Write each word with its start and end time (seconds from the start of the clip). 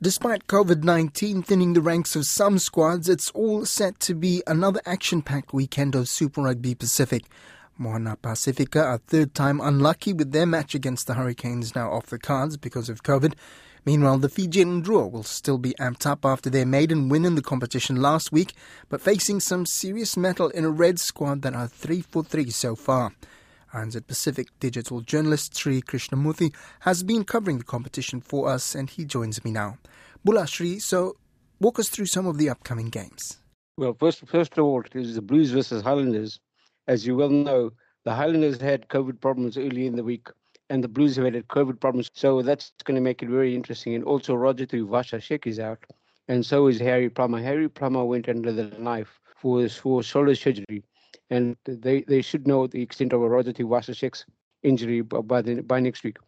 Despite 0.00 0.46
COVID 0.46 0.84
19 0.84 1.42
thinning 1.42 1.72
the 1.72 1.80
ranks 1.80 2.14
of 2.14 2.24
some 2.24 2.60
squads, 2.60 3.08
it's 3.08 3.32
all 3.32 3.64
set 3.64 3.98
to 3.98 4.14
be 4.14 4.44
another 4.46 4.80
action 4.86 5.22
packed 5.22 5.52
weekend 5.52 5.96
of 5.96 6.08
Super 6.08 6.42
Rugby 6.42 6.76
Pacific. 6.76 7.24
Moana 7.76 8.14
Pacifica 8.14 8.80
are 8.80 8.98
third 8.98 9.34
time 9.34 9.60
unlucky 9.60 10.12
with 10.12 10.30
their 10.30 10.46
match 10.46 10.76
against 10.76 11.08
the 11.08 11.14
Hurricanes 11.14 11.74
now 11.74 11.90
off 11.90 12.06
the 12.06 12.18
cards 12.20 12.56
because 12.56 12.88
of 12.88 13.02
COVID. 13.02 13.34
Meanwhile, 13.84 14.18
the 14.18 14.28
Fijian 14.28 14.84
Drua 14.84 15.10
will 15.10 15.24
still 15.24 15.58
be 15.58 15.74
amped 15.80 16.06
up 16.06 16.24
after 16.24 16.48
their 16.48 16.64
maiden 16.64 17.08
win 17.08 17.24
in 17.24 17.34
the 17.34 17.42
competition 17.42 17.96
last 17.96 18.30
week, 18.30 18.52
but 18.88 19.00
facing 19.00 19.40
some 19.40 19.66
serious 19.66 20.16
metal 20.16 20.48
in 20.50 20.64
a 20.64 20.70
red 20.70 21.00
squad 21.00 21.42
that 21.42 21.54
are 21.54 21.66
3 21.66 22.02
for 22.02 22.22
3 22.22 22.50
so 22.50 22.76
far. 22.76 23.14
RNZ 23.74 24.06
Pacific 24.06 24.48
digital 24.60 25.02
journalist 25.02 25.54
Sri 25.54 25.82
Krishnamurthy 25.82 26.54
has 26.80 27.02
been 27.02 27.24
covering 27.24 27.58
the 27.58 27.64
competition 27.64 28.20
for 28.20 28.48
us 28.48 28.74
and 28.74 28.88
he 28.88 29.04
joins 29.04 29.44
me 29.44 29.50
now. 29.50 29.76
Bula 30.24 30.46
Sri, 30.46 30.78
so 30.78 31.16
walk 31.60 31.78
us 31.78 31.88
through 31.88 32.06
some 32.06 32.26
of 32.26 32.38
the 32.38 32.48
upcoming 32.48 32.88
games. 32.88 33.38
Well, 33.76 33.94
first, 33.94 34.26
first 34.26 34.56
of 34.56 34.64
all, 34.64 34.80
it 34.80 34.96
is 34.96 35.14
the 35.14 35.22
Blues 35.22 35.50
versus 35.50 35.82
Highlanders. 35.82 36.40
As 36.86 37.06
you 37.06 37.14
well 37.14 37.28
know, 37.28 37.72
the 38.04 38.14
Highlanders 38.14 38.60
had 38.60 38.88
COVID 38.88 39.20
problems 39.20 39.58
early 39.58 39.86
in 39.86 39.96
the 39.96 40.04
week 40.04 40.28
and 40.70 40.82
the 40.82 40.88
Blues 40.88 41.16
have 41.16 41.26
had 41.26 41.48
COVID 41.48 41.78
problems. 41.78 42.10
So 42.14 42.40
that's 42.42 42.72
going 42.84 42.94
to 42.94 43.00
make 43.02 43.22
it 43.22 43.28
very 43.28 43.54
interesting. 43.54 43.94
And 43.94 44.04
also, 44.04 44.34
Roger 44.34 44.66
Tuivasa-Sheck 44.66 45.46
is 45.46 45.58
out. 45.58 45.84
And 46.28 46.44
so 46.44 46.66
is 46.66 46.78
Harry 46.78 47.08
Plummer. 47.08 47.40
Harry 47.40 47.68
Plummer 47.68 48.04
went 48.04 48.28
under 48.28 48.52
the 48.52 48.64
knife 48.78 49.18
for, 49.36 49.68
for 49.68 50.02
shoulder 50.02 50.34
surgery 50.34 50.82
and 51.30 51.56
they, 51.64 52.02
they 52.02 52.22
should 52.22 52.46
know 52.46 52.66
the 52.66 52.82
extent 52.82 53.12
of 53.12 53.22
a 53.22 53.28
Roger 53.28 53.52
Tuivasa-Sheck's 53.52 54.24
injury 54.62 55.02
by 55.02 55.42
the, 55.42 55.62
by 55.62 55.80
next 55.80 56.04
week. 56.04 56.18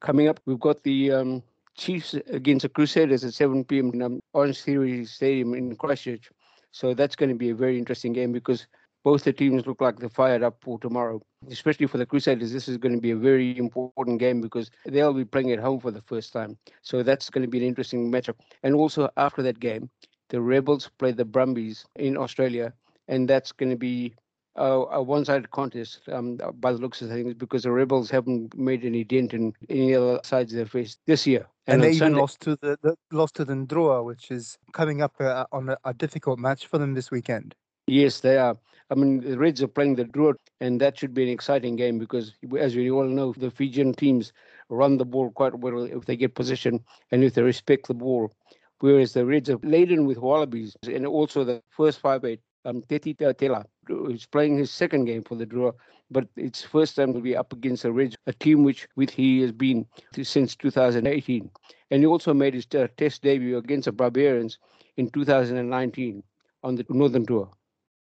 Coming 0.00 0.28
up, 0.28 0.40
we've 0.46 0.60
got 0.60 0.82
the 0.82 1.12
um, 1.12 1.42
Chiefs 1.76 2.14
against 2.28 2.62
the 2.62 2.68
Crusaders 2.68 3.24
at 3.24 3.34
7 3.34 3.64
p.m. 3.64 3.90
in 3.92 4.02
um, 4.02 4.20
Orange 4.32 4.62
Theory 4.62 5.04
Stadium 5.04 5.54
in 5.54 5.76
Christchurch. 5.76 6.30
So 6.70 6.94
that's 6.94 7.16
going 7.16 7.28
to 7.28 7.34
be 7.34 7.50
a 7.50 7.54
very 7.54 7.78
interesting 7.78 8.12
game 8.12 8.32
because 8.32 8.66
both 9.04 9.24
the 9.24 9.32
teams 9.32 9.66
look 9.66 9.80
like 9.80 9.98
they're 9.98 10.08
fired 10.08 10.42
up 10.42 10.56
for 10.60 10.78
tomorrow. 10.80 11.22
Especially 11.48 11.86
for 11.86 11.98
the 11.98 12.06
Crusaders, 12.06 12.52
this 12.52 12.66
is 12.66 12.76
going 12.76 12.94
to 12.94 13.00
be 13.00 13.12
a 13.12 13.16
very 13.16 13.56
important 13.56 14.18
game 14.18 14.40
because 14.40 14.70
they'll 14.84 15.14
be 15.14 15.24
playing 15.24 15.52
at 15.52 15.60
home 15.60 15.78
for 15.78 15.90
the 15.90 16.02
first 16.02 16.32
time. 16.32 16.58
So 16.82 17.02
that's 17.02 17.30
going 17.30 17.42
to 17.42 17.48
be 17.48 17.58
an 17.58 17.64
interesting 17.64 18.10
matchup. 18.10 18.34
And 18.62 18.74
also 18.74 19.08
after 19.16 19.42
that 19.42 19.60
game, 19.60 19.88
the 20.28 20.40
Rebels 20.40 20.90
play 20.98 21.12
the 21.12 21.24
Brumbies 21.24 21.84
in 21.94 22.16
Australia, 22.16 22.72
and 23.06 23.28
that's 23.28 23.52
going 23.52 23.70
to 23.70 23.76
be 23.76 24.14
a 24.56 25.02
one-sided 25.02 25.50
contest 25.50 26.00
um, 26.10 26.38
by 26.54 26.72
the 26.72 26.78
looks 26.78 27.02
of 27.02 27.10
things 27.10 27.34
because 27.34 27.64
the 27.64 27.70
Rebels 27.70 28.10
haven't 28.10 28.56
made 28.56 28.84
any 28.84 29.04
dent 29.04 29.34
in 29.34 29.52
any 29.68 29.94
other 29.94 30.20
sides 30.24 30.52
they've 30.52 30.70
faced 30.70 30.98
this 31.06 31.26
year. 31.26 31.46
And, 31.66 31.82
and 31.82 31.84
they 31.84 31.96
even 31.96 32.14
lost 32.14 32.40
to 32.42 32.56
the, 32.56 32.78
the, 32.82 32.96
lost 33.12 33.36
to 33.36 33.44
the 33.44 33.54
Drua, 33.54 34.04
which 34.04 34.30
is 34.30 34.56
coming 34.72 35.02
up 35.02 35.14
uh, 35.20 35.44
on 35.52 35.70
a, 35.70 35.76
a, 35.84 35.92
difficult 35.92 36.38
match 36.38 36.66
for 36.66 36.78
them 36.78 36.94
this 36.94 37.10
weekend. 37.10 37.54
Yes, 37.86 38.20
they 38.20 38.38
are. 38.38 38.56
I 38.90 38.94
mean, 38.94 39.20
the 39.20 39.36
Reds 39.36 39.62
are 39.62 39.68
playing 39.68 39.96
the 39.96 40.04
Drua, 40.04 40.34
and 40.60 40.80
that 40.80 40.98
should 40.98 41.12
be 41.12 41.24
an 41.24 41.28
exciting 41.28 41.76
game 41.76 41.98
because, 41.98 42.32
as 42.58 42.76
we 42.76 42.90
all 42.90 43.04
know, 43.04 43.32
the 43.36 43.50
Fijian 43.50 43.94
teams 43.94 44.32
run 44.68 44.96
the 44.96 45.04
ball 45.04 45.30
quite 45.30 45.54
well 45.56 45.84
if 45.84 46.04
they 46.04 46.16
get 46.16 46.34
position 46.34 46.84
and 47.10 47.24
if 47.24 47.34
they 47.34 47.42
respect 47.42 47.88
the 47.88 47.94
ball. 47.94 48.32
Whereas 48.80 49.12
the 49.12 49.24
Reds 49.24 49.50
are 49.50 49.58
laden 49.62 50.06
with 50.06 50.18
wallabies, 50.18 50.76
and 50.82 51.06
also 51.06 51.44
the 51.44 51.62
first 51.70 51.98
five 51.98 52.24
eight 52.24 52.40
um, 52.66 52.82
Teti 52.82 53.16
Tela, 53.38 53.64
who's 53.86 54.26
playing 54.26 54.58
his 54.58 54.70
second 54.70 55.04
game 55.04 55.22
for 55.22 55.36
the 55.36 55.46
Drua, 55.46 55.72
but 56.10 56.26
it's 56.36 56.62
first 56.62 56.96
time 56.96 57.12
to 57.14 57.20
be 57.20 57.36
up 57.36 57.52
against 57.52 57.84
a 57.84 57.92
Reds, 57.92 58.16
a 58.26 58.32
team 58.32 58.64
which 58.64 58.88
with 58.96 59.10
he 59.10 59.40
has 59.40 59.52
been 59.52 59.86
since 60.22 60.56
2018. 60.56 61.50
And 61.90 62.02
he 62.02 62.06
also 62.06 62.34
made 62.34 62.54
his 62.54 62.66
uh, 62.74 62.88
test 62.96 63.22
debut 63.22 63.56
against 63.56 63.86
the 63.86 63.92
Barbarians 63.92 64.58
in 64.96 65.10
2019 65.10 66.22
on 66.62 66.74
the 66.74 66.84
Northern 66.88 67.24
Tour. 67.24 67.48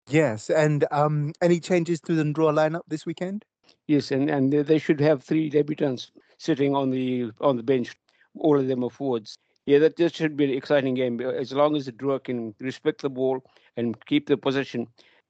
Yes, 0.07 0.49
and 0.49 0.85
um, 0.91 1.33
any 1.41 1.59
changes 1.59 1.99
to 2.01 2.15
the 2.15 2.23
Drua 2.23 2.53
lineup 2.53 2.81
this 2.87 3.05
weekend? 3.05 3.45
Yes, 3.87 4.11
and, 4.11 4.29
and 4.29 4.51
they 4.51 4.77
should 4.77 4.99
have 4.99 5.23
three 5.23 5.49
debutants 5.49 6.11
sitting 6.37 6.75
on 6.75 6.89
the 6.91 7.31
on 7.39 7.57
the 7.57 7.63
bench. 7.63 7.95
All 8.37 8.59
of 8.59 8.67
them 8.67 8.83
are 8.83 8.89
forwards. 8.89 9.37
Yeah, 9.65 9.79
that 9.79 9.97
just 9.97 10.15
should 10.15 10.35
be 10.35 10.45
an 10.45 10.51
exciting 10.51 10.95
game. 10.95 11.21
As 11.21 11.51
long 11.51 11.75
as 11.75 11.85
the 11.85 11.91
Drua 11.91 12.23
can 12.23 12.55
respect 12.59 13.01
the 13.01 13.09
ball 13.09 13.43
and 13.77 14.03
keep 14.05 14.27
the 14.27 14.37
possession, 14.37 14.87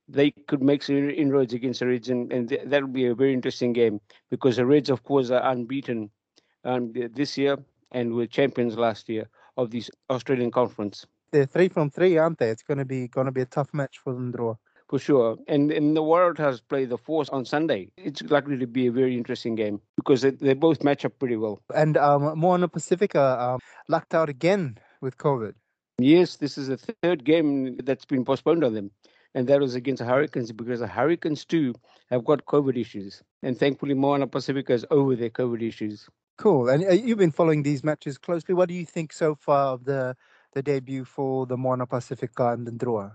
they 0.08 0.32
could 0.32 0.62
make 0.62 0.84
some 0.84 1.10
inroads 1.10 1.54
against 1.54 1.80
the 1.80 1.88
Reds, 1.88 2.10
and, 2.10 2.32
and 2.32 2.50
that 2.66 2.82
will 2.82 2.90
be 2.90 3.06
a 3.06 3.16
very 3.16 3.34
interesting 3.34 3.74
game 3.74 4.02
because 4.30 4.58
the 4.58 4.66
Reds, 4.66 4.90
of 4.90 5.04
course, 5.04 5.30
are 5.30 5.44
unbeaten 5.52 6.10
um, 6.64 6.94
this 6.94 7.38
year 7.38 7.58
and 7.92 8.14
were 8.14 8.28
champions 8.28 8.78
last 8.78 9.10
year 9.10 9.28
of 9.58 9.72
this 9.72 9.90
Australian 10.10 10.52
conference. 10.52 11.06
They're 11.32 11.46
three 11.46 11.70
from 11.70 11.90
three, 11.90 12.18
aren't 12.18 12.40
they? 12.40 12.50
It's 12.50 12.64
going 12.64 12.78
to 12.78 12.86
be 12.86 13.08
going 13.08 13.26
to 13.26 13.32
be 13.32 13.42
a 13.42 13.46
tough 13.46 13.74
match 13.74 14.00
for 14.04 14.14
them, 14.14 14.34
Drua. 14.34 14.58
For 14.90 15.00
sure, 15.00 15.38
and 15.48 15.72
and 15.72 15.96
the 15.96 16.02
Waratahs 16.02 16.60
play 16.68 16.84
the 16.84 16.98
Force 16.98 17.30
on 17.30 17.46
Sunday. 17.46 17.90
It's 17.96 18.22
likely 18.24 18.58
to 18.58 18.68
be 18.68 18.88
a 18.88 18.92
very 18.92 19.16
interesting 19.16 19.56
game 19.56 19.80
because 19.96 20.22
they, 20.22 20.32
they 20.32 20.54
both 20.54 20.84
match 20.84 21.06
up 21.06 21.18
pretty 21.18 21.38
well. 21.38 21.62
And 21.74 21.96
um, 21.96 22.38
Moana 22.38 22.68
Pacifica 22.68 23.40
um, 23.42 23.60
lucked 23.88 24.14
out 24.14 24.28
again 24.28 24.78
with 25.00 25.18
COVID. 25.18 25.54
Yes, 26.04 26.38
this 26.38 26.58
is 26.58 26.68
the 26.68 26.78
third 26.78 27.24
game 27.24 27.78
that's 27.78 28.06
been 28.06 28.26
postponed 28.26 28.64
on 28.64 28.74
them 28.74 28.92
and 29.34 29.48
that 29.48 29.60
was 29.60 29.76
against 29.76 30.00
the 30.00 30.06
Hurricanes 30.06 30.52
because 30.52 30.80
the 30.80 30.88
Hurricanes 30.88 31.46
too 31.46 31.74
have 32.10 32.26
got 32.26 32.46
COVID 32.46 32.78
issues, 32.78 33.24
and 33.44 33.58
thankfully 33.58 33.94
Moana 33.94 34.28
Pacifica 34.28 34.74
is 34.74 34.86
over 34.92 35.16
their 35.16 35.30
COVID 35.30 35.62
issues. 35.62 36.08
Cool, 36.38 36.70
and 36.70 36.84
uh, 36.84 36.92
you've 36.92 37.18
been 37.18 37.32
following 37.32 37.64
these 37.64 37.84
matches 37.84 38.18
closely. 38.18 38.54
What 38.56 38.68
do 38.68 38.76
you 38.76 38.86
think 38.86 39.14
so 39.14 39.36
far 39.36 39.74
of 39.74 39.86
the 39.86 40.16
the 40.54 40.62
debut 40.62 41.06
for 41.06 41.46
the 41.46 41.58
Moana 41.58 41.86
Pacifica 41.86 42.50
and 42.50 42.68
the 42.68 42.72
Drua? 42.72 43.14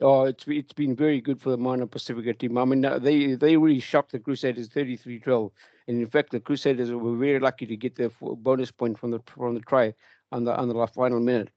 Oh, 0.00 0.24
it's 0.24 0.44
it's 0.46 0.72
been 0.72 0.96
very 0.96 1.20
good 1.20 1.40
for 1.40 1.50
the 1.50 1.58
Moana 1.58 1.86
Pacifica 1.86 2.34
team. 2.34 2.56
I 2.56 2.64
mean, 2.64 2.80
they 3.02 3.34
they 3.34 3.56
really 3.56 3.80
shocked 3.80 4.12
the 4.12 4.18
Crusaders 4.18 4.68
33-12, 4.68 5.50
and 5.88 6.00
in 6.00 6.08
fact, 6.08 6.30
the 6.30 6.40
Crusaders 6.40 6.90
were 6.90 7.16
very 7.16 7.40
lucky 7.40 7.66
to 7.66 7.76
get 7.76 7.96
their 7.96 8.10
bonus 8.20 8.70
point 8.70 8.98
from 8.98 9.10
the 9.10 9.20
from 9.26 9.54
the 9.54 9.60
try 9.60 9.94
on 10.30 10.44
the 10.44 10.56
on 10.56 10.68
the 10.68 10.86
final 10.88 11.20
minute. 11.20 11.50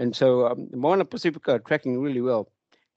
And 0.00 0.16
so 0.16 0.46
um, 0.46 0.68
Moana 0.72 1.04
Pacifica 1.04 1.52
are 1.52 1.58
tracking 1.58 2.00
really 2.00 2.22
well 2.22 2.48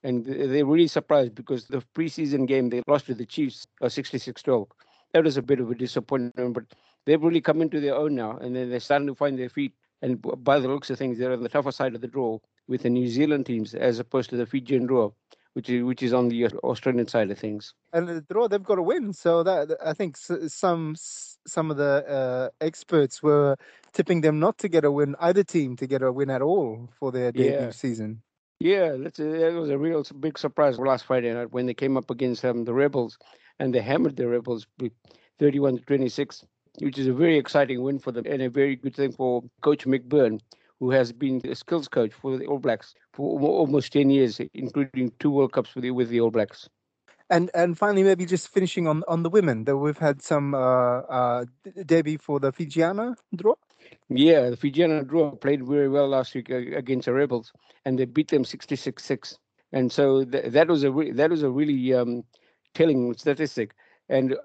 and 0.04 0.26
they're 0.26 0.66
really 0.66 0.88
surprised 0.88 1.34
because 1.34 1.66
the 1.66 1.84
preseason 1.96 2.48
game 2.48 2.70
they 2.70 2.82
lost 2.88 3.06
to 3.08 3.14
the 3.14 3.26
Chiefs, 3.26 3.66
uh, 3.82 3.86
66-12. 3.86 4.68
That 5.14 5.24
was 5.24 5.38
a 5.38 5.42
bit 5.42 5.60
of 5.60 5.72
a 5.72 5.76
disappointment, 5.76 6.54
but 6.54 6.64
they've 7.06 7.22
really 7.22 7.42
come 7.42 7.62
into 7.62 7.80
their 7.80 7.96
own 7.96 8.16
now, 8.16 8.38
and 8.38 8.56
then 8.56 8.70
they're 8.70 8.80
starting 8.80 9.08
to 9.08 9.16
find 9.16 9.38
their 9.40 9.50
feet. 9.50 9.74
And 10.02 10.22
by 10.44 10.60
the 10.60 10.68
looks 10.68 10.90
of 10.90 10.98
things, 10.98 11.18
they're 11.18 11.32
on 11.32 11.44
the 11.44 11.50
tougher 11.50 11.72
side 11.72 11.96
of 11.96 12.02
the 12.02 12.08
draw 12.08 12.40
with 12.68 12.84
the 12.84 12.90
New 12.90 13.08
Zealand 13.08 13.46
teams 13.46 13.74
as 13.74 14.00
opposed 14.00 14.30
to 14.32 14.38
the 14.38 14.46
Fijian 14.46 14.88
Drua, 14.88 15.14
which 15.54 15.70
is 15.70 15.84
which 15.84 16.04
is 16.04 16.14
on 16.14 16.28
the 16.28 16.48
Australian 16.48 17.08
side 17.08 17.32
of 17.32 17.40
things. 17.40 17.74
And 17.94 18.10
the 18.10 18.22
Drua, 18.22 18.50
they've 18.50 18.62
got 18.62 18.76
to 18.76 18.82
win. 18.82 19.14
So 19.14 19.44
that 19.44 19.78
I 19.82 19.94
think 19.94 20.18
some 20.18 20.96
some 21.46 21.72
of 21.72 21.78
the 21.78 22.06
uh, 22.08 22.50
experts 22.64 23.22
were 23.22 23.56
tipping 23.94 24.22
them 24.22 24.40
not 24.40 24.58
to 24.60 24.70
get 24.70 24.86
a 24.86 24.92
win, 24.92 25.16
either 25.20 25.44
team 25.44 25.76
to 25.78 25.88
get 25.88 26.02
a 26.02 26.12
win 26.12 26.30
at 26.30 26.42
all 26.42 26.90
for 27.00 27.12
their 27.12 27.32
debut 27.32 27.52
yeah. 27.52 27.70
season. 27.72 28.22
Yeah, 28.60 28.96
that's 28.98 29.20
a, 29.20 29.24
that 29.24 29.54
was 29.54 29.70
a 29.70 29.78
real 29.78 30.04
big 30.20 30.38
surprise 30.38 30.80
last 30.80 31.06
Friday 31.06 31.34
night 31.34 31.52
when 31.52 31.66
they 31.66 31.74
came 31.74 31.98
up 31.98 32.10
against 32.10 32.46
um, 32.46 32.64
the 32.64 32.74
Rebels 32.74 33.18
and 33.60 33.74
they 33.74 33.82
hammered 33.82 34.16
the 34.16 34.28
Rebels 34.28 34.66
31 35.40 35.78
to 35.78 35.84
26, 35.84 36.46
which 36.80 36.98
is 36.98 37.08
a 37.08 37.14
very 37.14 37.38
exciting 37.38 37.82
win 37.82 38.00
for 38.00 38.12
them 38.12 38.26
and 38.26 38.42
a 38.42 38.50
very 38.50 38.76
good 38.78 38.96
thing 38.96 39.12
for 39.12 39.44
Coach 39.62 39.86
Mick 39.86 40.04
Byrne, 40.04 40.40
who 40.80 40.92
has 40.92 41.12
been 41.12 41.42
a 41.44 41.56
skills 41.56 41.88
coach 41.88 42.14
for 42.14 42.38
the 42.38 42.46
All 42.46 42.60
Blacks 42.60 42.96
for 43.14 43.40
almost 43.42 43.94
10 43.94 44.10
years, 44.10 44.40
including 44.54 45.12
two 45.20 45.32
World 45.32 45.52
Cups 45.52 45.76
with 45.76 45.84
the, 45.84 45.92
with 45.92 46.10
the 46.10 46.22
All 46.22 46.32
Blacks. 46.32 46.70
And 47.34 47.50
and 47.56 47.78
finally, 47.78 48.04
maybe 48.04 48.28
just 48.28 48.50
finishing 48.50 48.88
on, 48.88 49.04
on 49.08 49.24
the 49.24 49.30
women, 49.30 49.66
that 49.66 49.76
we've 49.76 49.98
had 49.98 50.22
some 50.22 50.54
uh, 50.54 51.00
uh, 51.00 51.46
debut 51.86 52.20
for 52.20 52.40
the 52.40 52.54
Fijiana 52.54 53.16
Drua. 53.36 53.56
Yeah, 54.10 54.52
the 54.52 54.58
Fijiana 54.58 55.04
Drua 55.04 55.42
played 55.42 55.68
very 55.68 55.90
well 55.90 56.08
last 56.08 56.36
week 56.36 56.50
against 56.52 57.06
the 57.08 57.14
Rebels, 57.14 57.52
and 57.86 57.98
they 57.98 58.06
beat 58.06 58.30
them 58.30 58.44
66-6. 58.44 59.38
And 59.74 59.92
so 59.92 60.24
th- 60.24 60.54
that 60.54 60.68
was 60.68 60.84
a 60.84 60.92
re- 60.92 61.12
that 61.12 61.32
was 61.32 61.42
a 61.42 61.50
really 61.50 61.94
um, 61.96 62.24
telling 62.76 63.14
statistic. 63.16 63.74
And 64.10 64.36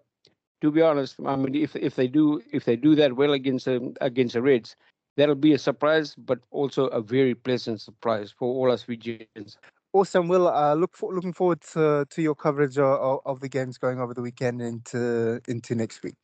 to 0.62 0.70
be 0.70 0.80
honest, 0.80 1.16
I 1.26 1.36
mean, 1.36 1.54
if 1.56 1.76
if 1.76 1.94
they 1.94 2.08
do 2.08 2.40
if 2.52 2.64
they 2.64 2.76
do 2.76 2.94
that 2.96 3.16
well 3.16 3.34
against 3.34 3.68
um, 3.68 3.94
against 4.00 4.34
the 4.34 4.42
Reds, 4.42 4.76
that'll 5.18 5.34
be 5.34 5.52
a 5.52 5.58
surprise, 5.58 6.14
but 6.16 6.38
also 6.50 6.86
a 6.86 7.02
very 7.02 7.34
pleasant 7.34 7.82
surprise 7.82 8.32
for 8.38 8.48
all 8.48 8.72
us 8.72 8.84
Fijians. 8.84 9.58
Awesome. 9.92 10.28
Will 10.28 10.48
uh, 10.48 10.74
look 10.74 10.96
for, 10.96 11.14
looking 11.14 11.32
forward 11.32 11.60
to, 11.72 12.06
to 12.10 12.22
your 12.22 12.34
coverage 12.34 12.78
of, 12.78 13.20
of 13.24 13.40
the 13.40 13.48
games 13.48 13.78
going 13.78 14.00
over 14.00 14.14
the 14.14 14.22
weekend 14.22 14.60
into 14.60 15.40
into 15.48 15.74
next 15.74 16.02
week. 16.02 16.14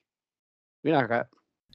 Vinaka. 0.85 1.27